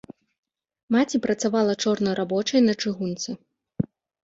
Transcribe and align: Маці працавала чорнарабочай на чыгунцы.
Маці 0.95 1.21
працавала 1.25 1.77
чорнарабочай 1.85 2.65
на 2.71 2.77
чыгунцы. 2.81 3.39